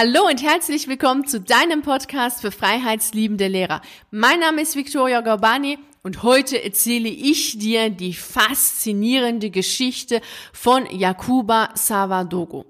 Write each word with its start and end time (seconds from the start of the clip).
Hallo 0.00 0.28
und 0.28 0.44
herzlich 0.44 0.86
willkommen 0.86 1.26
zu 1.26 1.40
deinem 1.40 1.82
Podcast 1.82 2.40
für 2.40 2.52
freiheitsliebende 2.52 3.48
Lehrer. 3.48 3.82
Mein 4.12 4.38
Name 4.38 4.62
ist 4.62 4.76
Victoria 4.76 5.22
Gorbani 5.22 5.76
und 6.04 6.22
heute 6.22 6.62
erzähle 6.62 7.08
ich 7.08 7.58
dir 7.58 7.90
die 7.90 8.14
faszinierende 8.14 9.50
Geschichte 9.50 10.20
von 10.52 10.86
Jakuba 10.86 11.70
Savadogo. 11.74 12.64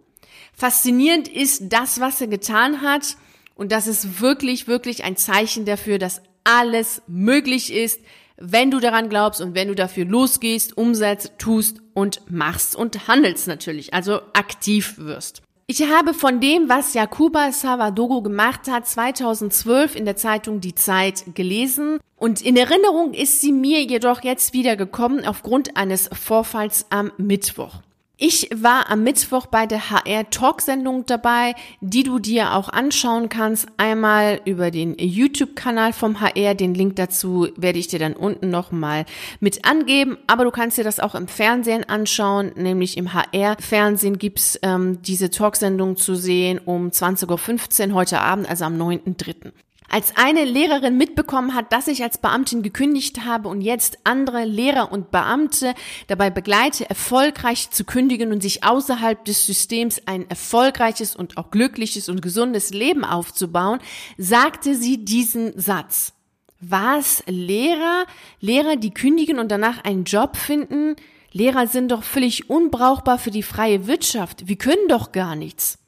Faszinierend 0.54 1.28
ist 1.28 1.64
das, 1.70 2.00
was 2.00 2.18
er 2.22 2.28
getan 2.28 2.80
hat 2.80 3.18
und 3.54 3.72
das 3.72 3.88
ist 3.88 4.22
wirklich, 4.22 4.66
wirklich 4.66 5.04
ein 5.04 5.18
Zeichen 5.18 5.66
dafür, 5.66 5.98
dass 5.98 6.22
alles 6.44 7.02
möglich 7.08 7.70
ist, 7.70 8.00
wenn 8.38 8.70
du 8.70 8.80
daran 8.80 9.10
glaubst 9.10 9.42
und 9.42 9.54
wenn 9.54 9.68
du 9.68 9.74
dafür 9.74 10.06
losgehst, 10.06 10.78
umsetzt, 10.78 11.32
tust 11.36 11.82
und 11.92 12.22
machst 12.30 12.74
und 12.74 13.06
handelst 13.06 13.48
natürlich, 13.48 13.92
also 13.92 14.22
aktiv 14.32 14.94
wirst. 14.96 15.42
Ich 15.70 15.82
habe 15.82 16.14
von 16.14 16.40
dem, 16.40 16.70
was 16.70 16.94
Jakuba 16.94 17.52
Savadogo 17.52 18.22
gemacht 18.22 18.68
hat, 18.70 18.88
2012 18.88 19.96
in 19.96 20.06
der 20.06 20.16
Zeitung 20.16 20.62
Die 20.62 20.74
Zeit 20.74 21.24
gelesen 21.34 21.98
und 22.16 22.40
in 22.40 22.56
Erinnerung 22.56 23.12
ist 23.12 23.42
sie 23.42 23.52
mir 23.52 23.82
jedoch 23.82 24.24
jetzt 24.24 24.54
wieder 24.54 24.76
gekommen 24.76 25.26
aufgrund 25.26 25.76
eines 25.76 26.08
Vorfalls 26.10 26.86
am 26.88 27.12
Mittwoch. 27.18 27.82
Ich 28.20 28.48
war 28.52 28.90
am 28.90 29.04
Mittwoch 29.04 29.46
bei 29.46 29.66
der 29.66 29.90
HR 29.90 30.28
Talk-Sendung 30.28 31.06
dabei, 31.06 31.54
die 31.80 32.02
du 32.02 32.18
dir 32.18 32.54
auch 32.54 32.68
anschauen 32.68 33.28
kannst. 33.28 33.68
Einmal 33.76 34.40
über 34.44 34.72
den 34.72 34.96
YouTube-Kanal 34.98 35.92
vom 35.92 36.20
HR. 36.20 36.56
Den 36.56 36.74
Link 36.74 36.96
dazu 36.96 37.46
werde 37.54 37.78
ich 37.78 37.86
dir 37.86 38.00
dann 38.00 38.14
unten 38.14 38.50
nochmal 38.50 39.04
mit 39.38 39.64
angeben. 39.64 40.18
Aber 40.26 40.42
du 40.42 40.50
kannst 40.50 40.78
dir 40.78 40.82
das 40.82 40.98
auch 40.98 41.14
im 41.14 41.28
Fernsehen 41.28 41.88
anschauen. 41.88 42.50
Nämlich 42.56 42.96
im 42.96 43.14
HR-Fernsehen 43.14 44.18
gibt's 44.18 44.58
ähm, 44.62 45.00
diese 45.02 45.30
Talk-Sendung 45.30 45.96
zu 45.96 46.16
sehen 46.16 46.58
um 46.58 46.88
20.15 46.88 47.90
Uhr 47.90 47.94
heute 47.94 48.20
Abend, 48.20 48.50
also 48.50 48.64
am 48.64 48.76
9.3. 48.82 49.52
Als 49.90 50.16
eine 50.16 50.44
Lehrerin 50.44 50.98
mitbekommen 50.98 51.54
hat, 51.54 51.72
dass 51.72 51.88
ich 51.88 52.02
als 52.02 52.18
Beamtin 52.18 52.62
gekündigt 52.62 53.24
habe 53.24 53.48
und 53.48 53.62
jetzt 53.62 53.98
andere 54.04 54.44
Lehrer 54.44 54.92
und 54.92 55.10
Beamte 55.10 55.74
dabei 56.08 56.28
begleite, 56.28 56.88
erfolgreich 56.88 57.70
zu 57.70 57.84
kündigen 57.84 58.30
und 58.30 58.42
sich 58.42 58.64
außerhalb 58.64 59.24
des 59.24 59.46
Systems 59.46 60.02
ein 60.04 60.28
erfolgreiches 60.28 61.16
und 61.16 61.38
auch 61.38 61.50
glückliches 61.50 62.10
und 62.10 62.20
gesundes 62.20 62.70
Leben 62.70 63.02
aufzubauen, 63.02 63.80
sagte 64.18 64.74
sie 64.74 65.04
diesen 65.06 65.58
Satz. 65.58 66.12
Was? 66.60 67.22
Lehrer? 67.26 68.04
Lehrer, 68.40 68.76
die 68.76 68.92
kündigen 68.92 69.38
und 69.38 69.50
danach 69.50 69.84
einen 69.84 70.04
Job 70.04 70.36
finden? 70.36 70.96
Lehrer 71.32 71.66
sind 71.66 71.92
doch 71.92 72.02
völlig 72.02 72.50
unbrauchbar 72.50 73.18
für 73.18 73.30
die 73.30 73.42
freie 73.42 73.86
Wirtschaft. 73.86 74.48
Wir 74.48 74.56
können 74.56 74.88
doch 74.88 75.12
gar 75.12 75.34
nichts. 75.34 75.78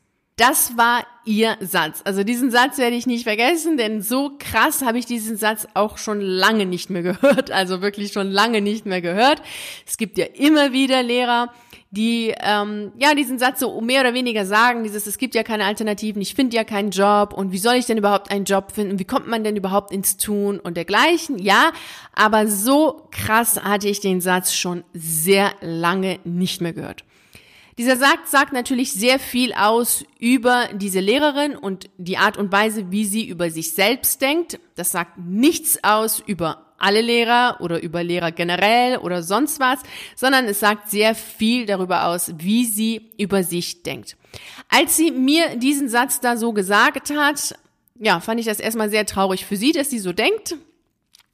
Das 0.40 0.78
war 0.78 1.04
ihr 1.26 1.58
Satz. 1.60 2.00
Also 2.06 2.24
diesen 2.24 2.50
Satz 2.50 2.78
werde 2.78 2.96
ich 2.96 3.06
nicht 3.06 3.24
vergessen, 3.24 3.76
denn 3.76 4.00
so 4.00 4.38
krass 4.38 4.80
habe 4.80 4.96
ich 4.96 5.04
diesen 5.04 5.36
Satz 5.36 5.68
auch 5.74 5.98
schon 5.98 6.22
lange 6.22 6.64
nicht 6.64 6.88
mehr 6.88 7.02
gehört. 7.12 7.50
Also 7.50 7.82
wirklich 7.82 8.12
schon 8.12 8.30
lange 8.30 8.62
nicht 8.62 8.86
mehr 8.86 9.02
gehört. 9.02 9.42
Es 9.86 9.98
gibt 9.98 10.16
ja 10.16 10.24
immer 10.24 10.72
wieder 10.72 11.02
Lehrer, 11.02 11.52
die 11.90 12.32
ähm, 12.40 12.92
ja 12.98 13.14
diesen 13.14 13.38
Satz 13.38 13.60
so 13.60 13.82
mehr 13.82 14.00
oder 14.00 14.14
weniger 14.14 14.46
sagen, 14.46 14.82
dieses 14.82 15.06
es 15.06 15.18
gibt 15.18 15.34
ja 15.34 15.42
keine 15.42 15.66
Alternativen, 15.66 16.22
ich 16.22 16.34
finde 16.34 16.56
ja 16.56 16.64
keinen 16.64 16.90
Job 16.90 17.34
und 17.34 17.52
wie 17.52 17.58
soll 17.58 17.74
ich 17.74 17.84
denn 17.84 17.98
überhaupt 17.98 18.30
einen 18.30 18.46
Job 18.46 18.72
finden, 18.72 18.98
wie 18.98 19.04
kommt 19.04 19.28
man 19.28 19.44
denn 19.44 19.56
überhaupt 19.56 19.92
ins 19.92 20.16
Tun 20.16 20.58
und 20.58 20.78
dergleichen, 20.78 21.38
ja, 21.38 21.70
aber 22.14 22.46
so 22.46 23.08
krass 23.10 23.62
hatte 23.62 23.88
ich 23.88 24.00
den 24.00 24.22
Satz 24.22 24.54
schon 24.54 24.84
sehr 24.94 25.52
lange 25.60 26.18
nicht 26.24 26.62
mehr 26.62 26.72
gehört. 26.72 27.04
Dieser 27.80 27.96
Satz 27.96 28.30
sagt 28.30 28.52
natürlich 28.52 28.92
sehr 28.92 29.18
viel 29.18 29.54
aus 29.54 30.04
über 30.18 30.68
diese 30.74 31.00
Lehrerin 31.00 31.56
und 31.56 31.88
die 31.96 32.18
Art 32.18 32.36
und 32.36 32.52
Weise, 32.52 32.90
wie 32.90 33.06
sie 33.06 33.26
über 33.26 33.50
sich 33.50 33.72
selbst 33.72 34.20
denkt. 34.20 34.60
Das 34.74 34.92
sagt 34.92 35.16
nichts 35.16 35.82
aus 35.82 36.22
über 36.26 36.74
alle 36.76 37.00
Lehrer 37.00 37.56
oder 37.60 37.82
über 37.82 38.04
Lehrer 38.04 38.32
generell 38.32 38.98
oder 38.98 39.22
sonst 39.22 39.60
was, 39.60 39.78
sondern 40.14 40.44
es 40.44 40.60
sagt 40.60 40.90
sehr 40.90 41.14
viel 41.14 41.64
darüber 41.64 42.04
aus, 42.08 42.34
wie 42.36 42.66
sie 42.66 43.12
über 43.16 43.44
sich 43.44 43.82
denkt. 43.82 44.18
Als 44.68 44.98
sie 44.98 45.10
mir 45.10 45.56
diesen 45.56 45.88
Satz 45.88 46.20
da 46.20 46.36
so 46.36 46.52
gesagt 46.52 47.08
hat, 47.16 47.54
ja, 47.98 48.20
fand 48.20 48.40
ich 48.40 48.46
das 48.46 48.60
erstmal 48.60 48.90
sehr 48.90 49.06
traurig 49.06 49.46
für 49.46 49.56
sie, 49.56 49.72
dass 49.72 49.88
sie 49.88 50.00
so 50.00 50.12
denkt. 50.12 50.54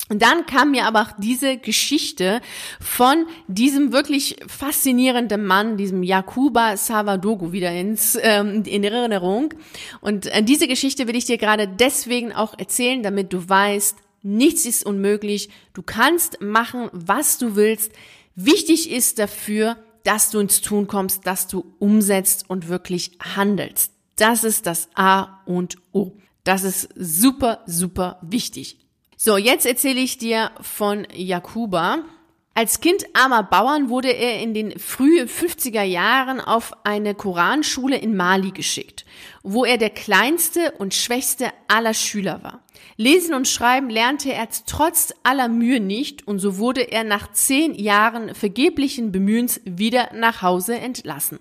Und 0.09 0.23
dann 0.23 0.47
kam 0.47 0.71
mir 0.71 0.85
aber 0.87 1.03
auch 1.03 1.13
diese 1.19 1.57
Geschichte 1.57 2.41
von 2.81 3.27
diesem 3.49 3.93
wirklich 3.93 4.37
faszinierenden 4.47 5.45
Mann, 5.45 5.77
diesem 5.77 6.03
Jakuba 6.03 6.77
Savadogo 6.77 7.53
wieder 7.53 7.73
ins, 7.73 8.17
ähm, 8.21 8.63
in 8.65 8.85
Erinnerung. 8.85 9.53
Und 10.01 10.27
äh, 10.27 10.43
diese 10.45 10.69
Geschichte 10.69 11.09
will 11.09 11.17
ich 11.17 11.25
dir 11.25 11.39
gerade 11.39 11.67
deswegen 11.67 12.33
auch 12.33 12.57
erzählen, 12.57 13.03
damit 13.03 13.33
du 13.33 13.49
weißt, 13.49 13.97
nichts 14.23 14.65
ist 14.65 14.87
unmöglich. 14.87 15.51
Du 15.73 15.83
kannst 15.83 16.41
machen, 16.41 16.89
was 16.93 17.39
du 17.39 17.57
willst. 17.57 17.91
Wichtig 18.37 18.93
ist 18.93 19.19
dafür, 19.19 19.77
dass 20.05 20.31
du 20.31 20.39
ins 20.39 20.61
Tun 20.61 20.87
kommst, 20.87 21.27
dass 21.27 21.49
du 21.49 21.75
umsetzt 21.81 22.45
und 22.49 22.69
wirklich 22.69 23.19
handelst. 23.35 23.93
Das 24.15 24.45
ist 24.45 24.67
das 24.67 24.89
A 24.95 25.41
und 25.47 25.77
O. 25.93 26.13
Das 26.45 26.63
ist 26.63 26.89
super, 26.95 27.65
super 27.67 28.21
wichtig. 28.23 28.86
So, 29.19 29.39
jetzt 29.39 29.65
erzähle 29.65 30.01
ich 30.01 30.19
dir 30.19 30.51
von 30.61 31.07
Jakuba. 31.15 32.01
Als 32.53 32.81
Kind 32.81 33.07
armer 33.15 33.43
Bauern 33.43 33.89
wurde 33.89 34.11
er 34.11 34.41
in 34.43 34.53
den 34.53 34.79
frühen 34.79 35.27
50er 35.27 35.83
Jahren 35.83 36.39
auf 36.39 36.75
eine 36.85 37.15
Koranschule 37.15 37.97
in 37.97 38.15
Mali 38.15 38.51
geschickt, 38.51 39.07
wo 39.43 39.65
er 39.65 39.79
der 39.79 39.89
kleinste 39.89 40.73
und 40.73 40.93
schwächste 40.93 41.51
aller 41.67 41.95
Schüler 41.95 42.43
war. 42.43 42.63
Lesen 42.99 43.35
und 43.35 43.49
Schreiben 43.49 43.89
lernte 43.89 44.35
er 44.35 44.49
trotz 44.67 45.15
aller 45.23 45.49
Mühe 45.49 45.81
nicht 45.81 46.29
und 46.29 46.39
so 46.39 46.59
wurde 46.59 46.83
er 46.83 47.03
nach 47.03 47.33
zehn 47.33 47.75
Jahren 47.75 48.35
vergeblichen 48.35 49.13
Bemühens 49.13 49.63
wieder 49.65 50.11
nach 50.15 50.43
Hause 50.43 50.79
entlassen. 50.79 51.41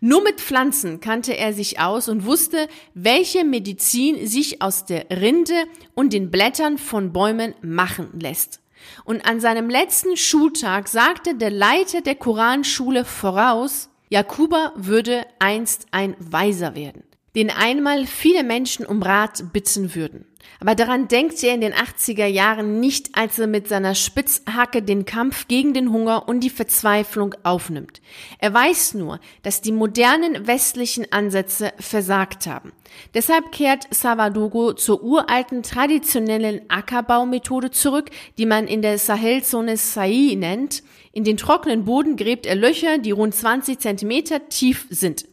Nur 0.00 0.22
mit 0.22 0.40
Pflanzen 0.40 1.00
kannte 1.00 1.36
er 1.36 1.52
sich 1.52 1.80
aus 1.80 2.08
und 2.08 2.24
wusste, 2.24 2.68
welche 2.94 3.44
Medizin 3.44 4.26
sich 4.26 4.62
aus 4.62 4.84
der 4.84 5.06
Rinde 5.10 5.64
und 5.94 6.12
den 6.12 6.30
Blättern 6.30 6.78
von 6.78 7.12
Bäumen 7.12 7.54
machen 7.62 8.10
lässt. 8.20 8.60
Und 9.04 9.26
an 9.26 9.40
seinem 9.40 9.68
letzten 9.68 10.16
Schultag 10.16 10.88
sagte 10.88 11.34
der 11.34 11.50
Leiter 11.50 12.00
der 12.00 12.14
Koranschule 12.14 13.04
voraus, 13.04 13.90
Jakuba 14.10 14.72
würde 14.76 15.26
einst 15.38 15.86
ein 15.90 16.16
Weiser 16.18 16.74
werden, 16.74 17.02
den 17.34 17.50
einmal 17.50 18.06
viele 18.06 18.42
Menschen 18.42 18.86
um 18.86 19.02
Rat 19.02 19.52
bitten 19.52 19.94
würden. 19.94 20.24
Aber 20.60 20.74
daran 20.74 21.06
denkt 21.06 21.42
er 21.44 21.54
in 21.54 21.60
den 21.60 21.72
80er 21.72 22.26
Jahren 22.26 22.80
nicht, 22.80 23.10
als 23.12 23.38
er 23.38 23.46
mit 23.46 23.68
seiner 23.68 23.94
Spitzhacke 23.94 24.82
den 24.82 25.04
Kampf 25.04 25.46
gegen 25.46 25.72
den 25.72 25.92
Hunger 25.92 26.28
und 26.28 26.40
die 26.40 26.50
Verzweiflung 26.50 27.34
aufnimmt. 27.44 28.00
Er 28.38 28.52
weiß 28.52 28.94
nur, 28.94 29.20
dass 29.42 29.60
die 29.60 29.72
modernen 29.72 30.46
westlichen 30.46 31.12
Ansätze 31.12 31.72
versagt 31.78 32.46
haben. 32.46 32.72
Deshalb 33.14 33.52
kehrt 33.52 33.86
Savadogo 33.94 34.72
zur 34.72 35.02
uralten 35.04 35.62
traditionellen 35.62 36.62
Ackerbaumethode 36.68 37.70
zurück, 37.70 38.10
die 38.36 38.46
man 38.46 38.66
in 38.66 38.82
der 38.82 38.98
Sahelzone 38.98 39.76
Sai 39.76 40.34
nennt. 40.36 40.82
In 41.12 41.22
den 41.22 41.36
trockenen 41.36 41.84
Boden 41.84 42.16
gräbt 42.16 42.46
er 42.46 42.56
Löcher, 42.56 42.98
die 42.98 43.12
rund 43.12 43.34
20 43.34 43.78
Zentimeter 43.78 44.48
tief 44.48 44.86
sind. 44.90 45.26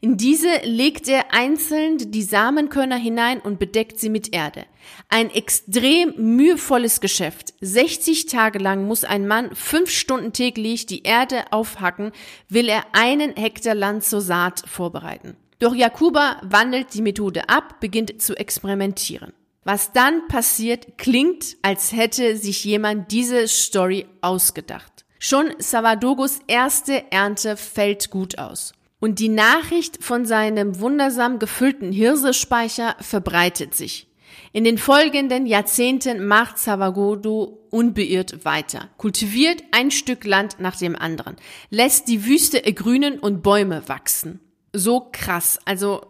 In 0.00 0.16
diese 0.16 0.48
legt 0.64 1.08
er 1.08 1.32
einzeln 1.32 1.98
die 2.10 2.22
Samenkörner 2.22 2.96
hinein 2.96 3.40
und 3.40 3.58
bedeckt 3.58 3.98
sie 3.98 4.10
mit 4.10 4.34
Erde. 4.34 4.64
Ein 5.08 5.30
extrem 5.30 6.14
mühevolles 6.16 7.00
Geschäft. 7.00 7.54
60 7.60 8.26
Tage 8.26 8.58
lang 8.58 8.86
muss 8.86 9.04
ein 9.04 9.26
Mann 9.26 9.54
fünf 9.54 9.90
Stunden 9.90 10.32
täglich 10.32 10.86
die 10.86 11.02
Erde 11.02 11.44
aufhacken, 11.52 12.12
will 12.48 12.68
er 12.68 12.84
einen 12.92 13.34
Hektar 13.36 13.74
Land 13.74 14.04
zur 14.04 14.20
Saat 14.20 14.62
vorbereiten. 14.66 15.36
Doch 15.58 15.74
Jakuba 15.74 16.40
wandelt 16.42 16.94
die 16.94 17.02
Methode 17.02 17.48
ab, 17.48 17.80
beginnt 17.80 18.22
zu 18.22 18.34
experimentieren. 18.36 19.32
Was 19.64 19.92
dann 19.92 20.26
passiert, 20.28 20.96
klingt, 20.96 21.56
als 21.60 21.92
hätte 21.92 22.36
sich 22.36 22.64
jemand 22.64 23.12
diese 23.12 23.46
Story 23.46 24.06
ausgedacht. 24.22 25.04
Schon 25.18 25.52
Savadogos 25.58 26.40
erste 26.46 27.12
Ernte 27.12 27.58
fällt 27.58 28.10
gut 28.10 28.38
aus. 28.38 28.72
Und 29.00 29.18
die 29.18 29.30
Nachricht 29.30 30.04
von 30.04 30.26
seinem 30.26 30.78
wundersam 30.78 31.38
gefüllten 31.38 31.90
Hirsespeicher 31.90 32.96
verbreitet 33.00 33.74
sich. 33.74 34.06
In 34.52 34.64
den 34.64 34.78
folgenden 34.78 35.46
Jahrzehnten 35.46 36.26
macht 36.26 36.58
Savagodo 36.58 37.66
unbeirrt 37.70 38.44
weiter, 38.44 38.90
kultiviert 38.98 39.62
ein 39.72 39.90
Stück 39.90 40.24
Land 40.24 40.60
nach 40.60 40.76
dem 40.76 40.96
anderen, 40.96 41.36
lässt 41.70 42.08
die 42.08 42.26
Wüste 42.26 42.64
ergrünen 42.64 43.18
und 43.18 43.42
Bäume 43.42 43.88
wachsen. 43.88 44.40
So 44.72 45.08
krass. 45.12 45.58
Also 45.64 46.02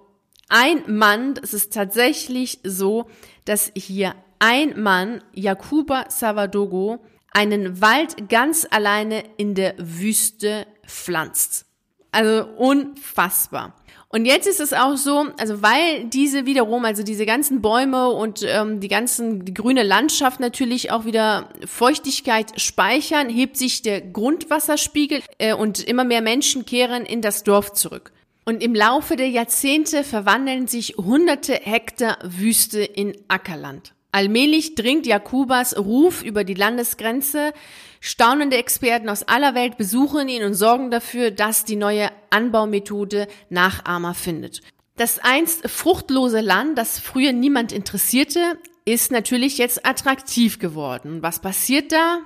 ein 0.49 0.83
Mann, 0.87 1.35
es 1.43 1.55
ist 1.55 1.73
tatsächlich 1.73 2.59
so, 2.65 3.09
dass 3.45 3.71
hier 3.75 4.15
ein 4.39 4.81
Mann, 4.83 5.23
Jakuba 5.33 6.07
Savadogo, 6.11 6.99
einen 7.33 7.81
Wald 7.81 8.29
ganz 8.29 8.67
alleine 8.71 9.23
in 9.37 9.55
der 9.55 9.75
Wüste 9.79 10.67
pflanzt. 10.87 11.70
Also 12.13 12.47
unfassbar. 12.57 13.75
Und 14.13 14.25
jetzt 14.25 14.49
ist 14.49 14.59
es 14.59 14.73
auch 14.73 14.97
so, 14.97 15.29
also 15.39 15.63
weil 15.63 16.05
diese 16.07 16.45
wiederum, 16.45 16.85
also 16.85 17.05
diese 17.05 17.27
ganzen 17.27 17.63
Bäume 17.63 18.09
und 18.09 18.45
ähm, 18.45 18.81
die 18.81 18.89
ganzen 18.89 19.45
die 19.45 19.55
grüne 19.55 19.85
Landschaft 19.85 20.41
natürlich 20.41 20.91
auch 20.91 21.05
wieder 21.05 21.49
Feuchtigkeit 21.65 22.61
speichern, 22.61 23.29
hebt 23.29 23.57
sich 23.57 23.83
der 23.83 24.01
Grundwasserspiegel 24.01 25.23
äh, 25.39 25.55
und 25.55 25.85
immer 25.85 26.03
mehr 26.03 26.23
Menschen 26.23 26.67
kehren 26.67 27.07
in 27.07 27.23
das 27.23 27.45
Dorf 27.45 27.73
zurück. 27.73 28.11
Und 28.45 28.65
im 28.65 28.75
Laufe 28.75 29.15
der 29.15 29.29
Jahrzehnte 29.29 30.03
verwandeln 30.03 30.67
sich 30.67 30.97
hunderte 30.97 31.55
Hektar 31.55 32.19
Wüste 32.25 32.81
in 32.81 33.17
Ackerland. 33.29 33.93
Allmählich 34.11 34.75
dringt 34.75 35.07
Jakubas 35.07 35.79
Ruf 35.79 36.25
über 36.25 36.43
die 36.43 36.55
Landesgrenze. 36.55 37.53
Staunende 38.01 38.57
Experten 38.57 39.11
aus 39.11 39.25
aller 39.25 39.55
Welt 39.55 39.77
besuchen 39.77 40.29
ihn 40.29 40.43
und 40.43 40.55
sorgen 40.55 40.91
dafür, 40.91 41.31
dass 41.31 41.65
die 41.65 41.77
neue 41.77 42.11
Anbaumethode 42.31 43.29
Nachahmer 43.51 44.15
findet. 44.15 44.63
Das 44.97 45.19
einst 45.19 45.69
fruchtlose 45.69 46.41
Land, 46.41 46.79
das 46.79 46.99
früher 46.99 47.33
niemand 47.33 47.73
interessierte, 47.73 48.59
ist 48.85 49.13
natürlich 49.13 49.59
jetzt 49.59 49.85
attraktiv 49.87 50.59
geworden. 50.59 51.23
Was 51.23 51.41
passiert 51.41 51.93
da? 51.93 52.21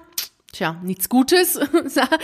Tja, 0.53 0.81
nichts 0.83 1.09
Gutes. 1.09 1.59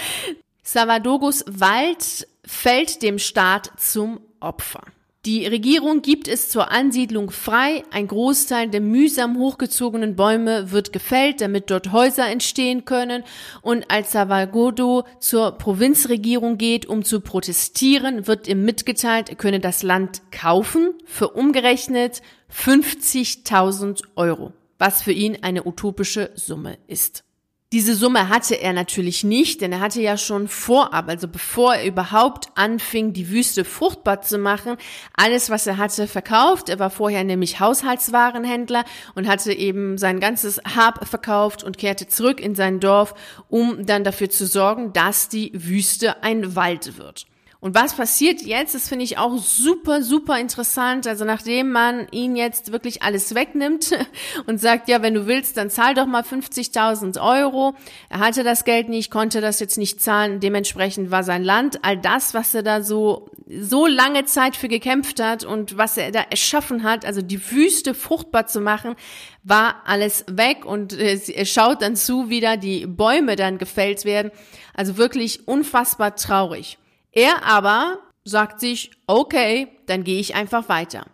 Savadogos 0.62 1.44
Wald 1.48 2.28
fällt 2.44 3.02
dem 3.02 3.18
Staat 3.18 3.72
zum 3.76 4.20
Opfer. 4.38 4.82
Die 5.26 5.46
Regierung 5.46 6.00
gibt 6.00 6.28
es 6.28 6.48
zur 6.48 6.70
Ansiedlung 6.70 7.30
frei. 7.30 7.84
Ein 7.90 8.08
Großteil 8.08 8.70
der 8.70 8.80
mühsam 8.80 9.36
hochgezogenen 9.36 10.16
Bäume 10.16 10.70
wird 10.72 10.94
gefällt, 10.94 11.42
damit 11.42 11.70
dort 11.70 11.92
Häuser 11.92 12.26
entstehen 12.26 12.86
können. 12.86 13.22
Und 13.60 13.90
als 13.90 14.12
Savagodo 14.12 15.04
zur 15.18 15.52
Provinzregierung 15.58 16.56
geht, 16.56 16.86
um 16.86 17.04
zu 17.04 17.20
protestieren, 17.20 18.26
wird 18.26 18.48
ihm 18.48 18.64
mitgeteilt, 18.64 19.28
er 19.28 19.36
könne 19.36 19.60
das 19.60 19.82
Land 19.82 20.22
kaufen 20.30 20.94
für 21.04 21.28
umgerechnet 21.28 22.22
50.000 22.50 24.04
Euro, 24.16 24.54
was 24.78 25.02
für 25.02 25.12
ihn 25.12 25.42
eine 25.42 25.66
utopische 25.66 26.30
Summe 26.34 26.78
ist. 26.86 27.24
Diese 27.72 27.94
Summe 27.94 28.28
hatte 28.28 28.56
er 28.56 28.72
natürlich 28.72 29.22
nicht, 29.22 29.60
denn 29.60 29.70
er 29.70 29.78
hatte 29.78 30.02
ja 30.02 30.16
schon 30.16 30.48
vorab, 30.48 31.08
also 31.08 31.28
bevor 31.28 31.76
er 31.76 31.86
überhaupt 31.86 32.48
anfing, 32.56 33.12
die 33.12 33.30
Wüste 33.30 33.64
fruchtbar 33.64 34.22
zu 34.22 34.38
machen, 34.38 34.76
alles, 35.16 35.50
was 35.50 35.68
er 35.68 35.76
hatte, 35.76 36.08
verkauft. 36.08 36.68
Er 36.68 36.80
war 36.80 36.90
vorher 36.90 37.22
nämlich 37.22 37.60
Haushaltswarenhändler 37.60 38.84
und 39.14 39.28
hatte 39.28 39.52
eben 39.52 39.98
sein 39.98 40.18
ganzes 40.18 40.60
Hab 40.74 41.06
verkauft 41.06 41.62
und 41.62 41.78
kehrte 41.78 42.08
zurück 42.08 42.40
in 42.40 42.56
sein 42.56 42.80
Dorf, 42.80 43.14
um 43.48 43.86
dann 43.86 44.02
dafür 44.02 44.30
zu 44.30 44.48
sorgen, 44.48 44.92
dass 44.92 45.28
die 45.28 45.52
Wüste 45.54 46.24
ein 46.24 46.56
Wald 46.56 46.98
wird. 46.98 47.26
Und 47.62 47.74
was 47.74 47.92
passiert 47.94 48.40
jetzt? 48.40 48.74
Das 48.74 48.88
finde 48.88 49.04
ich 49.04 49.18
auch 49.18 49.36
super, 49.36 50.02
super 50.02 50.38
interessant. 50.40 51.06
Also 51.06 51.26
nachdem 51.26 51.70
man 51.70 52.06
ihn 52.10 52.34
jetzt 52.34 52.72
wirklich 52.72 53.02
alles 53.02 53.34
wegnimmt 53.34 53.92
und 54.46 54.58
sagt, 54.58 54.88
ja, 54.88 55.02
wenn 55.02 55.12
du 55.12 55.26
willst, 55.26 55.58
dann 55.58 55.68
zahl 55.68 55.92
doch 55.92 56.06
mal 56.06 56.22
50.000 56.22 57.20
Euro. 57.20 57.74
Er 58.08 58.20
hatte 58.20 58.44
das 58.44 58.64
Geld 58.64 58.88
nicht, 58.88 59.10
konnte 59.10 59.42
das 59.42 59.60
jetzt 59.60 59.76
nicht 59.76 60.00
zahlen. 60.00 60.40
Dementsprechend 60.40 61.10
war 61.10 61.22
sein 61.22 61.44
Land 61.44 61.84
all 61.84 61.98
das, 61.98 62.32
was 62.32 62.54
er 62.54 62.62
da 62.62 62.82
so, 62.82 63.28
so 63.46 63.86
lange 63.86 64.24
Zeit 64.24 64.56
für 64.56 64.68
gekämpft 64.68 65.20
hat 65.20 65.44
und 65.44 65.76
was 65.76 65.98
er 65.98 66.12
da 66.12 66.20
erschaffen 66.30 66.82
hat, 66.82 67.04
also 67.04 67.20
die 67.20 67.50
Wüste 67.50 67.92
fruchtbar 67.92 68.46
zu 68.46 68.62
machen, 68.62 68.96
war 69.42 69.82
alles 69.84 70.24
weg 70.30 70.64
und 70.64 70.94
er 70.94 71.44
schaut 71.44 71.82
dann 71.82 71.94
zu, 71.94 72.30
wie 72.30 72.40
da 72.40 72.56
die 72.56 72.86
Bäume 72.86 73.36
dann 73.36 73.58
gefällt 73.58 74.06
werden. 74.06 74.30
Also 74.72 74.96
wirklich 74.96 75.46
unfassbar 75.46 76.16
traurig. 76.16 76.78
Er 77.12 77.44
aber 77.44 77.98
sagt 78.24 78.60
sich, 78.60 78.90
okay, 79.06 79.68
dann 79.86 80.04
gehe 80.04 80.20
ich 80.20 80.34
einfach 80.34 80.68
weiter. 80.68 81.04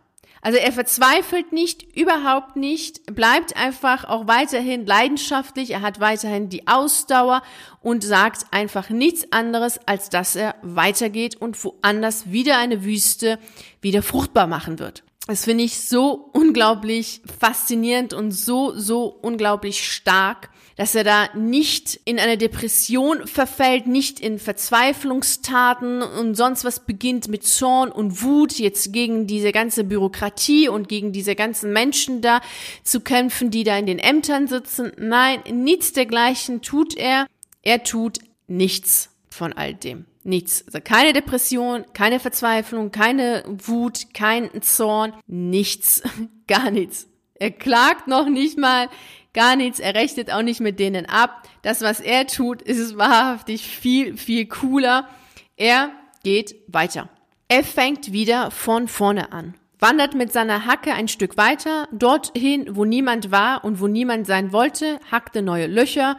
Also 0.42 0.58
er 0.58 0.70
verzweifelt 0.70 1.52
nicht, 1.52 1.82
überhaupt 1.96 2.54
nicht, 2.54 3.04
bleibt 3.12 3.56
einfach 3.56 4.04
auch 4.04 4.28
weiterhin 4.28 4.86
leidenschaftlich, 4.86 5.72
er 5.72 5.80
hat 5.80 5.98
weiterhin 5.98 6.48
die 6.48 6.68
Ausdauer 6.68 7.42
und 7.80 8.04
sagt 8.04 8.46
einfach 8.52 8.88
nichts 8.88 9.32
anderes, 9.32 9.80
als 9.86 10.08
dass 10.08 10.36
er 10.36 10.54
weitergeht 10.62 11.34
und 11.34 11.62
woanders 11.64 12.30
wieder 12.30 12.58
eine 12.58 12.84
Wüste 12.84 13.40
wieder 13.80 14.04
fruchtbar 14.04 14.46
machen 14.46 14.78
wird. 14.78 15.02
Das 15.26 15.44
finde 15.44 15.64
ich 15.64 15.80
so 15.80 16.30
unglaublich 16.32 17.20
faszinierend 17.40 18.14
und 18.14 18.30
so, 18.30 18.72
so 18.76 19.06
unglaublich 19.06 19.92
stark 19.92 20.50
dass 20.76 20.94
er 20.94 21.04
da 21.04 21.28
nicht 21.34 21.98
in 22.04 22.20
eine 22.20 22.36
Depression 22.36 23.26
verfällt, 23.26 23.86
nicht 23.86 24.20
in 24.20 24.38
Verzweiflungstaten 24.38 26.02
und 26.02 26.34
sonst 26.34 26.64
was 26.64 26.84
beginnt 26.84 27.28
mit 27.28 27.44
Zorn 27.44 27.90
und 27.90 28.22
Wut 28.22 28.52
jetzt 28.58 28.92
gegen 28.92 29.26
diese 29.26 29.52
ganze 29.52 29.84
Bürokratie 29.84 30.68
und 30.68 30.88
gegen 30.88 31.12
diese 31.12 31.34
ganzen 31.34 31.72
Menschen 31.72 32.20
da 32.20 32.42
zu 32.84 33.00
kämpfen, 33.00 33.50
die 33.50 33.64
da 33.64 33.76
in 33.78 33.86
den 33.86 33.98
Ämtern 33.98 34.46
sitzen. 34.46 34.92
Nein, 34.98 35.40
nichts 35.50 35.94
dergleichen 35.94 36.60
tut 36.60 36.94
er. 36.94 37.26
Er 37.62 37.82
tut 37.82 38.18
nichts 38.46 39.10
von 39.30 39.54
all 39.54 39.74
dem. 39.74 40.04
Nichts. 40.26 40.64
Also 40.66 40.80
keine 40.82 41.12
Depression, 41.12 41.84
keine 41.94 42.18
Verzweiflung, 42.18 42.90
keine 42.90 43.44
Wut, 43.46 44.12
kein 44.12 44.50
Zorn, 44.60 45.12
nichts, 45.28 46.02
gar 46.48 46.72
nichts. 46.72 47.06
Er 47.34 47.52
klagt 47.52 48.08
noch 48.08 48.28
nicht 48.28 48.58
mal, 48.58 48.88
gar 49.34 49.54
nichts, 49.54 49.78
er 49.78 49.94
rechnet 49.94 50.32
auch 50.32 50.42
nicht 50.42 50.60
mit 50.60 50.80
denen 50.80 51.06
ab. 51.06 51.44
Das, 51.62 51.80
was 51.80 52.00
er 52.00 52.26
tut, 52.26 52.60
ist 52.60 52.98
wahrhaftig 52.98 53.68
viel, 53.68 54.16
viel 54.16 54.46
cooler. 54.46 55.08
Er 55.56 55.92
geht 56.24 56.56
weiter. 56.66 57.08
Er 57.46 57.62
fängt 57.62 58.12
wieder 58.12 58.50
von 58.50 58.88
vorne 58.88 59.32
an, 59.32 59.54
wandert 59.78 60.16
mit 60.16 60.32
seiner 60.32 60.66
Hacke 60.66 60.92
ein 60.92 61.06
Stück 61.06 61.36
weiter, 61.36 61.86
dorthin, 61.92 62.74
wo 62.74 62.84
niemand 62.84 63.30
war 63.30 63.64
und 63.64 63.80
wo 63.80 63.86
niemand 63.86 64.26
sein 64.26 64.52
wollte, 64.52 64.98
hackte 65.08 65.42
neue 65.42 65.68
Löcher, 65.68 66.16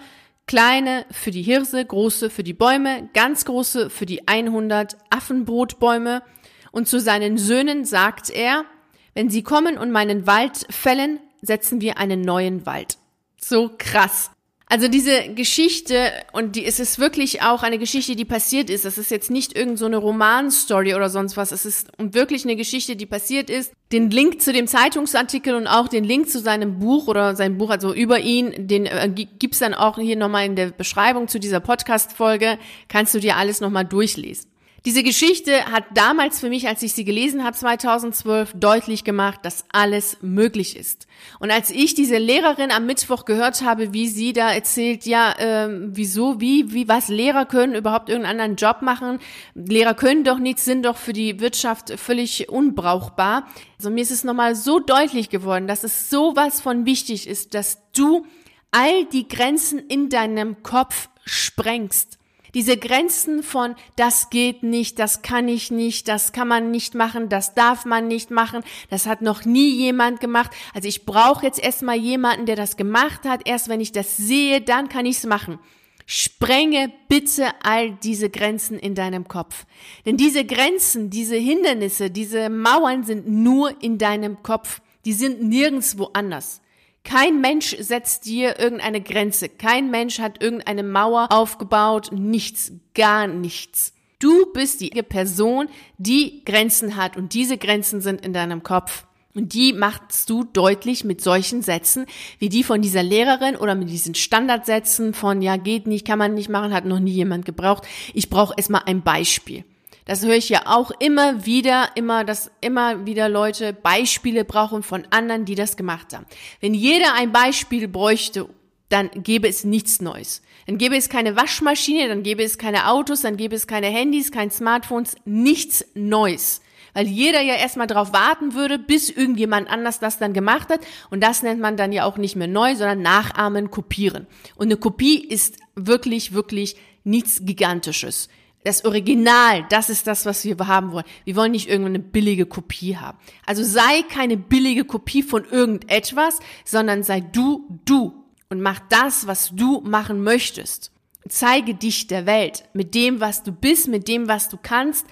kleine 0.48 1.06
für 1.12 1.32
die 1.32 1.44
Hirse, 1.44 1.86
große 1.86 2.30
für 2.30 2.44
die 2.44 2.54
Bäume, 2.54 3.10
ganz 3.14 3.46
große 3.46 3.90
für 3.90 4.06
die 4.06 4.28
100 4.28 4.98
Affenbrotbäume. 5.10 6.24
Und 6.72 6.88
zu 6.88 7.00
seinen 7.00 7.38
Söhnen 7.38 7.86
sagt 7.86 8.30
er, 8.30 8.66
wenn 9.14 9.30
sie 9.30 9.44
kommen 9.44 9.78
und 9.78 9.92
meinen 9.92 10.26
Wald 10.26 10.66
fällen, 10.70 11.20
setzen 11.42 11.82
wir 11.82 11.98
einen 11.98 12.22
neuen 12.22 12.66
Wald 12.66 12.98
so 13.40 13.72
krass. 13.78 14.32
Also 14.70 14.90
diese 14.90 15.30
Geschichte, 15.34 16.12
und 16.34 16.58
die, 16.58 16.66
es 16.66 16.82
ist 16.82 17.00
wirklich 17.00 17.42
auch 17.42 17.64
eine 17.64 17.80
Geschichte, 17.80 18.18
die 18.18 18.26
passiert 18.26 18.70
ist. 18.70 18.84
Es 18.84 18.98
ist 18.98 19.12
jetzt 19.12 19.32
nicht 19.32 19.58
irgend 19.58 19.80
so 19.80 19.88
Romanstory 19.88 20.94
oder 20.94 21.10
sonst 21.10 21.38
was. 21.38 21.54
Es 21.54 21.66
ist 21.66 21.88
wirklich 21.98 22.44
eine 22.44 22.58
Geschichte, 22.58 22.98
die 22.98 23.06
passiert 23.06 23.50
ist. 23.50 23.72
Den 23.94 24.12
Link 24.12 24.42
zu 24.42 24.52
dem 24.52 24.68
Zeitungsartikel 24.68 25.56
und 25.56 25.68
auch 25.68 25.88
den 25.88 26.04
Link 26.04 26.30
zu 26.30 26.40
seinem 26.40 26.80
Buch 26.80 27.08
oder 27.08 27.38
sein 27.38 27.58
Buch, 27.58 27.70
also 27.70 27.94
über 27.94 28.20
ihn, 28.20 28.68
den 28.68 28.86
äh, 28.86 29.10
gibt's 29.10 29.60
dann 29.60 29.74
auch 29.74 29.98
hier 29.98 30.18
nochmal 30.18 30.46
in 30.46 30.58
der 30.58 30.72
Beschreibung 30.72 31.30
zu 31.30 31.40
dieser 31.40 31.62
Podcast-Folge. 31.62 32.60
Kannst 32.90 33.14
du 33.14 33.20
dir 33.20 33.38
alles 33.38 33.62
nochmal 33.62 33.86
durchlesen. 33.86 34.50
Diese 34.86 35.04
Geschichte 35.04 35.66
hat 35.66 35.84
damals 35.96 36.40
für 36.40 36.50
mich, 36.50 36.68
als 36.68 36.82
ich 36.82 36.94
sie 36.94 37.04
gelesen 37.04 37.44
habe, 37.44 37.58
2012, 37.58 38.54
deutlich 38.56 39.04
gemacht, 39.04 39.40
dass 39.44 39.66
alles 39.72 40.18
möglich 40.22 40.78
ist. 40.78 41.08
Und 41.40 41.52
als 41.52 41.72
ich 41.72 41.96
diese 41.96 42.18
Lehrerin 42.18 42.72
am 42.72 42.86
Mittwoch 42.86 43.26
gehört 43.26 43.64
habe, 43.64 43.94
wie 43.94 44.08
sie 44.08 44.34
da 44.34 44.52
erzählt, 44.52 45.06
ja, 45.06 45.34
ähm, 45.40 45.90
wieso, 45.94 46.40
wie, 46.40 46.72
wie, 46.74 46.88
was, 46.88 47.10
Lehrer 47.10 47.46
können 47.46 47.76
überhaupt 47.76 48.10
irgendeinen 48.10 48.40
anderen 48.40 48.56
Job 48.56 48.82
machen, 48.82 49.20
Lehrer 49.56 49.94
können 49.94 50.24
doch 50.24 50.40
nichts, 50.40 50.64
sind 50.64 50.86
doch 50.86 50.98
für 50.98 51.14
die 51.14 51.40
Wirtschaft 51.40 52.00
völlig 52.00 52.50
unbrauchbar. 52.50 53.48
Also 53.78 53.90
mir 53.90 54.02
ist 54.02 54.12
es 54.12 54.24
nochmal 54.24 54.56
so 54.56 54.80
deutlich 54.80 55.30
geworden, 55.30 55.68
dass 55.68 55.84
es 55.84 56.10
sowas 56.10 56.62
von 56.62 56.86
wichtig 56.86 57.28
ist, 57.28 57.56
dass 57.56 57.80
du 57.94 58.26
all 58.72 59.06
die 59.06 59.28
Grenzen 59.28 59.80
in 59.80 60.10
deinem 60.10 60.62
Kopf 60.62 61.10
sprengst 61.26 62.17
diese 62.58 62.76
Grenzen 62.76 63.44
von, 63.44 63.76
das 63.98 64.32
geht 64.32 64.64
nicht, 64.64 64.98
das 64.98 65.22
kann 65.22 65.48
ich 65.48 65.70
nicht, 65.70 66.08
das 66.08 66.32
kann 66.32 66.48
man 66.48 66.72
nicht 66.72 66.96
machen, 66.96 67.30
das 67.30 67.54
darf 67.54 67.86
man 67.86 68.08
nicht 68.08 68.32
machen, 68.32 68.64
das 68.90 69.06
hat 69.06 69.22
noch 69.22 69.46
nie 69.46 69.70
jemand 69.70 70.20
gemacht. 70.22 70.50
Also 70.74 70.88
ich 70.88 71.06
brauche 71.06 71.46
jetzt 71.46 71.60
erstmal 71.60 71.98
jemanden, 71.98 72.48
der 72.48 72.56
das 72.56 72.76
gemacht 72.76 73.26
hat. 73.26 73.48
Erst 73.48 73.70
wenn 73.70 73.80
ich 73.80 73.92
das 73.92 74.18
sehe, 74.18 74.60
dann 74.60 74.90
kann 74.90 75.06
ich 75.06 75.18
es 75.18 75.28
machen. 75.28 75.60
Sprenge 76.08 76.92
bitte 77.08 77.52
all 77.62 77.92
diese 77.92 78.32
Grenzen 78.32 78.80
in 78.80 78.96
deinem 78.96 79.28
Kopf. 79.28 79.68
Denn 80.08 80.18
diese 80.18 80.44
Grenzen, 80.44 81.12
diese 81.12 81.36
Hindernisse, 81.36 82.10
diese 82.10 82.50
Mauern 82.50 83.04
sind 83.04 83.28
nur 83.28 83.84
in 83.84 84.00
deinem 84.00 84.42
Kopf. 84.42 84.82
Die 85.06 85.14
sind 85.14 85.44
nirgendwo 85.44 86.10
anders. 86.14 86.62
Kein 87.08 87.40
Mensch 87.40 87.74
setzt 87.80 88.26
dir 88.26 88.60
irgendeine 88.60 89.00
Grenze. 89.00 89.48
Kein 89.48 89.90
Mensch 89.90 90.20
hat 90.20 90.44
irgendeine 90.44 90.84
Mauer 90.84 91.32
aufgebaut. 91.32 92.12
Nichts, 92.12 92.74
gar 92.94 93.28
nichts. 93.28 93.94
Du 94.20 94.52
bist 94.52 94.82
die 94.82 94.90
Person, 94.90 95.70
die 95.98 96.44
Grenzen 96.44 96.98
hat 96.98 97.16
und 97.16 97.34
diese 97.34 97.58
Grenzen 97.58 98.02
sind 98.02 98.26
in 98.26 98.34
deinem 98.34 98.62
Kopf. 98.62 99.06
Und 99.34 99.54
die 99.54 99.72
machst 99.72 100.30
du 100.30 100.44
deutlich 100.44 101.06
mit 101.06 101.22
solchen 101.22 101.62
Sätzen, 101.62 102.08
wie 102.40 102.50
die 102.50 102.64
von 102.64 102.82
dieser 102.82 103.04
Lehrerin 103.04 103.56
oder 103.56 103.76
mit 103.76 103.90
diesen 103.90 104.14
Standardsätzen 104.14 105.14
von, 105.14 105.42
ja, 105.42 105.56
geht 105.56 105.88
nicht, 105.88 106.06
kann 106.06 106.20
man 106.20 106.34
nicht 106.34 106.50
machen, 106.50 106.74
hat 106.74 106.84
noch 106.84 107.00
nie 107.00 107.12
jemand 107.12 107.46
gebraucht. 107.46 107.84
Ich 108.14 108.30
brauche 108.30 108.56
erstmal 108.58 108.82
ein 108.86 109.02
Beispiel. 109.02 109.64
Das 110.08 110.26
höre 110.26 110.36
ich 110.36 110.48
ja 110.48 110.62
auch 110.66 110.92
immer 111.00 111.46
wieder, 111.46 111.90
immer, 111.96 112.24
dass 112.24 112.50
immer 112.62 113.06
wieder 113.06 113.28
Leute 113.28 113.74
Beispiele 113.74 114.46
brauchen 114.46 114.82
von 114.82 115.06
anderen, 115.10 115.44
die 115.44 115.56
das 115.56 115.76
gemacht 115.76 116.14
haben. 116.14 116.26
Wenn 116.62 116.74
jeder 116.74 117.14
ein 117.14 117.34
Beispiel 117.34 117.90
bräuchte, 117.90 118.48
dann 118.88 119.10
gäbe 119.14 119.50
es 119.50 119.66
nichts 119.66 120.02
Neues. 120.02 120.42
Dann 120.66 120.78
gäbe 120.78 120.96
es 120.96 121.10
keine 121.10 121.36
Waschmaschine, 121.36 122.08
dann 122.08 122.24
gäbe 122.24 122.42
es 122.42 122.58
keine 122.58 122.90
Autos, 122.90 123.22
dann 123.22 123.36
gäbe 123.36 123.56
es 123.56 123.68
keine 123.68 123.88
Handys, 123.88 124.32
kein 124.32 124.50
Smartphones, 124.50 125.18
nichts 125.26 125.86
Neues. 125.94 126.62
Weil 126.94 127.08
jeder 127.08 127.42
ja 127.42 127.56
erstmal 127.56 127.88
darauf 127.88 128.14
warten 128.14 128.54
würde, 128.54 128.80
bis 128.80 129.10
irgendjemand 129.10 129.70
anders 129.70 130.00
das 130.00 130.20
dann 130.20 130.32
gemacht 130.32 130.70
hat. 130.70 130.80
Und 131.10 131.22
das 131.22 131.44
nennt 131.44 131.60
man 131.60 131.76
dann 131.76 131.92
ja 131.92 132.06
auch 132.06 132.18
nicht 132.18 132.38
mehr 132.38 132.48
neu, 132.48 132.76
sondern 132.76 133.02
nachahmen, 133.02 133.72
kopieren. 133.72 134.26
Und 134.56 134.68
eine 134.68 134.78
Kopie 134.78 135.20
ist 135.20 135.58
wirklich, 135.76 136.34
wirklich 136.34 136.78
nichts 137.04 137.42
Gigantisches. 137.44 138.30
Das 138.68 138.84
Original, 138.84 139.66
das 139.70 139.90
ist 139.90 140.08
das, 140.08 140.26
was 140.26 140.44
wir 140.44 140.58
haben 140.68 140.92
wollen. 140.92 141.06
Wir 141.24 141.38
wollen 141.38 141.54
nicht 141.54 141.70
irgendeine 141.70 142.00
billige 142.00 142.46
Kopie 142.46 142.98
haben. 142.98 143.18
Also 143.46 143.64
sei 143.64 144.02
keine 144.10 144.36
billige 144.36 144.84
Kopie 144.84 145.24
von 145.24 145.46
irgendetwas, 145.46 146.40
sondern 146.66 147.02
sei 147.02 147.22
du, 147.22 147.66
du 147.86 148.26
und 148.50 148.60
mach 148.60 148.80
das, 148.90 149.26
was 149.26 149.52
du 149.56 149.80
machen 149.86 150.22
möchtest. 150.22 150.92
Zeige 151.30 151.76
dich 151.76 152.08
der 152.08 152.26
Welt 152.26 152.66
mit 152.74 152.94
dem, 152.94 153.22
was 153.22 153.42
du 153.42 153.54
bist, 153.54 153.88
mit 153.88 154.10
dem, 154.10 154.28
was 154.28 154.50
du 154.50 154.58
kannst 154.62 155.06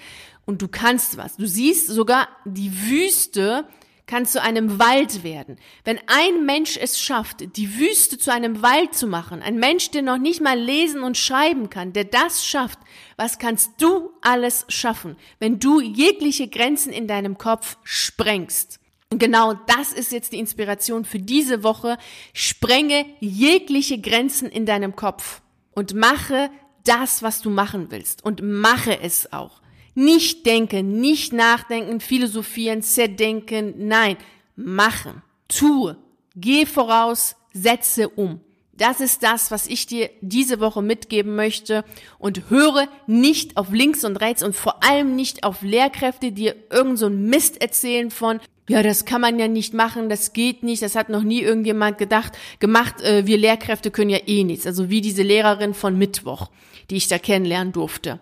und 0.44 0.60
du 0.60 0.68
kannst 0.68 1.16
was. 1.16 1.36
Du 1.36 1.46
siehst 1.46 1.86
sogar 1.86 2.28
die 2.44 2.70
Wüste 2.90 3.66
kann 4.06 4.24
zu 4.24 4.40
einem 4.40 4.78
Wald 4.78 5.24
werden. 5.24 5.56
Wenn 5.84 5.98
ein 6.06 6.46
Mensch 6.46 6.76
es 6.76 7.00
schafft, 7.00 7.56
die 7.56 7.78
Wüste 7.78 8.18
zu 8.18 8.32
einem 8.32 8.62
Wald 8.62 8.94
zu 8.94 9.06
machen, 9.06 9.42
ein 9.42 9.56
Mensch, 9.56 9.90
der 9.90 10.02
noch 10.02 10.18
nicht 10.18 10.40
mal 10.40 10.58
lesen 10.58 11.02
und 11.02 11.16
schreiben 11.16 11.70
kann, 11.70 11.92
der 11.92 12.04
das 12.04 12.46
schafft, 12.46 12.78
was 13.16 13.38
kannst 13.38 13.72
du 13.78 14.10
alles 14.20 14.64
schaffen, 14.68 15.16
wenn 15.40 15.58
du 15.58 15.80
jegliche 15.80 16.48
Grenzen 16.48 16.92
in 16.92 17.08
deinem 17.08 17.36
Kopf 17.36 17.78
sprengst? 17.82 18.78
Und 19.10 19.18
genau 19.18 19.54
das 19.54 19.92
ist 19.92 20.12
jetzt 20.12 20.32
die 20.32 20.38
Inspiration 20.38 21.04
für 21.04 21.18
diese 21.18 21.62
Woche. 21.62 21.96
Sprenge 22.32 23.06
jegliche 23.20 24.00
Grenzen 24.00 24.48
in 24.48 24.66
deinem 24.66 24.96
Kopf 24.96 25.42
und 25.72 25.94
mache 25.94 26.50
das, 26.84 27.22
was 27.22 27.40
du 27.40 27.50
machen 27.50 27.90
willst 27.90 28.24
und 28.24 28.42
mache 28.42 29.00
es 29.00 29.32
auch. 29.32 29.60
Nicht 29.98 30.44
denken, 30.44 31.00
nicht 31.00 31.32
nachdenken, 31.32 32.00
philosophieren, 32.00 32.82
zerdenken, 32.82 33.88
nein, 33.88 34.18
machen, 34.56 35.22
tue, 35.48 35.96
geh 36.34 36.66
voraus, 36.66 37.34
setze 37.54 38.10
um. 38.10 38.40
Das 38.74 39.00
ist 39.00 39.22
das, 39.22 39.50
was 39.50 39.66
ich 39.66 39.86
dir 39.86 40.10
diese 40.20 40.60
Woche 40.60 40.82
mitgeben 40.82 41.34
möchte 41.34 41.82
und 42.18 42.50
höre 42.50 42.88
nicht 43.06 43.56
auf 43.56 43.72
links 43.72 44.04
und 44.04 44.16
rechts 44.20 44.42
und 44.42 44.54
vor 44.54 44.84
allem 44.84 45.16
nicht 45.16 45.44
auf 45.44 45.62
Lehrkräfte, 45.62 46.30
die 46.30 46.52
irgend 46.70 46.98
so 46.98 47.06
ein 47.06 47.24
Mist 47.24 47.62
erzählen 47.62 48.10
von, 48.10 48.38
ja, 48.68 48.82
das 48.82 49.06
kann 49.06 49.22
man 49.22 49.38
ja 49.38 49.48
nicht 49.48 49.72
machen, 49.72 50.10
das 50.10 50.34
geht 50.34 50.62
nicht, 50.62 50.82
das 50.82 50.94
hat 50.94 51.08
noch 51.08 51.22
nie 51.22 51.40
irgendjemand 51.40 51.96
gedacht, 51.96 52.32
gemacht, 52.58 53.00
äh, 53.00 53.26
wir 53.26 53.38
Lehrkräfte 53.38 53.90
können 53.90 54.10
ja 54.10 54.20
eh 54.26 54.44
nichts. 54.44 54.66
Also 54.66 54.90
wie 54.90 55.00
diese 55.00 55.22
Lehrerin 55.22 55.72
von 55.72 55.96
Mittwoch, 55.96 56.50
die 56.90 56.96
ich 56.96 57.08
da 57.08 57.18
kennenlernen 57.18 57.72
durfte. 57.72 58.20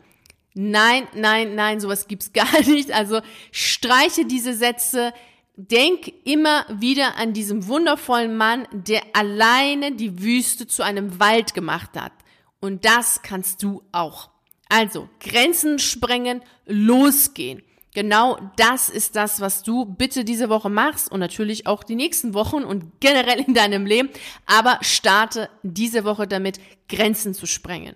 Nein, 0.54 1.08
nein, 1.14 1.56
nein, 1.56 1.80
sowas 1.80 2.06
gibt's 2.06 2.32
gar 2.32 2.60
nicht. 2.62 2.92
Also 2.92 3.20
streiche 3.50 4.24
diese 4.24 4.54
Sätze. 4.54 5.12
Denk 5.56 6.12
immer 6.24 6.66
wieder 6.68 7.16
an 7.16 7.32
diesen 7.32 7.68
wundervollen 7.68 8.36
Mann, 8.36 8.66
der 8.72 9.02
alleine 9.12 9.92
die 9.92 10.20
Wüste 10.20 10.66
zu 10.66 10.82
einem 10.82 11.20
Wald 11.20 11.54
gemacht 11.54 11.90
hat. 11.94 12.12
Und 12.60 12.84
das 12.84 13.22
kannst 13.22 13.62
du 13.62 13.82
auch. 13.92 14.30
Also 14.68 15.08
Grenzen 15.20 15.78
sprengen, 15.78 16.42
losgehen. 16.66 17.62
Genau 17.94 18.36
das 18.56 18.88
ist 18.88 19.14
das, 19.14 19.40
was 19.40 19.62
du 19.62 19.84
bitte 19.84 20.24
diese 20.24 20.48
Woche 20.48 20.68
machst 20.68 21.12
und 21.12 21.20
natürlich 21.20 21.68
auch 21.68 21.84
die 21.84 21.94
nächsten 21.94 22.34
Wochen 22.34 22.64
und 22.64 22.98
generell 22.98 23.38
in 23.38 23.54
deinem 23.54 23.86
Leben. 23.86 24.10
Aber 24.46 24.78
starte 24.82 25.48
diese 25.62 26.04
Woche 26.04 26.26
damit, 26.26 26.58
Grenzen 26.88 27.34
zu 27.34 27.46
sprengen. 27.46 27.94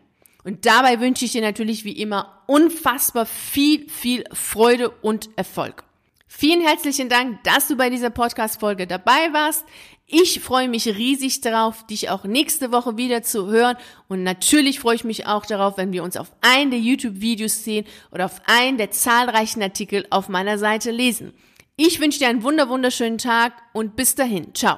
Und 0.49 0.65
dabei 0.65 0.99
wünsche 0.99 1.27
ich 1.27 1.33
dir 1.33 1.43
natürlich 1.43 1.85
wie 1.85 2.01
immer 2.01 2.43
unfassbar 2.47 3.27
viel, 3.27 3.87
viel 3.91 4.25
Freude 4.33 4.89
und 4.89 5.29
Erfolg. 5.37 5.85
Vielen 6.27 6.63
herzlichen 6.63 7.11
Dank, 7.11 7.45
dass 7.45 7.69
du 7.69 7.77
bei 7.77 7.91
dieser 7.91 8.09
Podcast-Folge 8.09 8.87
dabei 8.87 9.31
warst. 9.33 9.67
Ich 10.07 10.41
freue 10.41 10.71
mich 10.71 10.87
riesig 10.87 11.43
darauf, 11.43 11.87
dich 11.87 12.09
auch 12.09 12.25
nächste 12.25 12.73
Woche 12.73 12.97
wieder 12.97 13.23
zu 13.23 13.49
hören. 13.49 13.77
Und 14.09 14.23
natürlich 14.23 14.81
freue 14.81 14.95
ich 14.95 15.05
mich 15.05 15.27
auch 15.27 15.45
darauf, 15.45 15.77
wenn 15.77 15.93
wir 15.93 16.03
uns 16.03 16.17
auf 16.17 16.33
einen 16.41 16.71
der 16.71 16.81
YouTube-Videos 16.81 17.65
sehen 17.65 17.85
oder 18.11 18.25
auf 18.25 18.41
einen 18.47 18.79
der 18.79 18.91
zahlreichen 18.91 19.63
Artikel 19.63 20.07
auf 20.09 20.31
meiner 20.31 20.57
Seite 20.57 20.91
lesen. 20.91 21.35
Ich 21.77 22.01
wünsche 22.01 22.21
dir 22.21 22.29
einen 22.29 22.43
wunder 22.43 22.71
wunderschönen 22.71 23.19
Tag 23.19 23.53
und 23.75 23.97
bis 23.97 24.15
dahin. 24.15 24.55
Ciao. 24.55 24.77